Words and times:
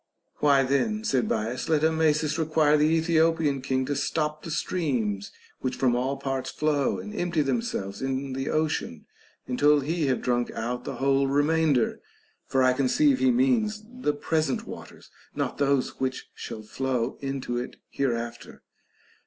Why 0.37 0.63
then, 0.63 1.03
said 1.03 1.29
Bias, 1.29 1.69
let 1.69 1.83
Amasis 1.83 2.39
require 2.39 2.75
the 2.75 2.87
Ethiopian 2.89 3.61
king 3.61 3.85
to 3.85 3.95
stop 3.95 4.41
the 4.41 4.49
streams 4.49 5.31
which 5.59 5.75
from 5.75 5.95
all 5.95 6.17
parts 6.17 6.49
flow 6.49 6.97
and 6.97 7.13
empty 7.13 7.43
themselves 7.43 8.01
in 8.01 8.33
the 8.33 8.49
ocean, 8.49 9.05
until 9.45 9.81
he 9.81 10.07
have 10.07 10.23
drunk 10.23 10.49
out 10.55 10.85
the 10.85 10.95
whole 10.95 11.27
remainder; 11.27 12.01
for 12.47 12.63
I 12.63 12.73
conceive 12.73 13.19
he 13.19 13.29
means 13.29 13.83
the 13.87 14.13
present 14.13 14.65
waters, 14.65 15.11
not 15.35 15.59
those 15.59 15.99
which 15.99 16.31
shall 16.33 16.63
flow 16.63 17.19
into 17.21 17.59
it 17.59 17.75
here 17.91 18.15
after. 18.15 18.63